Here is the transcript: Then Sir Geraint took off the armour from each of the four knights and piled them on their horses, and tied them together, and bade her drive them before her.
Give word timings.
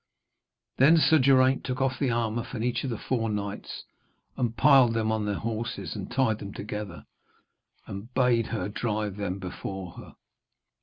Then 0.77 0.97
Sir 0.97 1.19
Geraint 1.19 1.63
took 1.63 1.79
off 1.79 1.99
the 1.99 2.09
armour 2.09 2.43
from 2.43 2.63
each 2.63 2.83
of 2.83 2.89
the 2.89 2.97
four 2.97 3.29
knights 3.29 3.83
and 4.35 4.57
piled 4.57 4.95
them 4.95 5.11
on 5.11 5.27
their 5.27 5.35
horses, 5.37 5.95
and 5.95 6.09
tied 6.09 6.39
them 6.39 6.55
together, 6.55 7.05
and 7.85 8.11
bade 8.15 8.47
her 8.47 8.67
drive 8.67 9.17
them 9.17 9.37
before 9.37 9.91
her. 9.97 10.15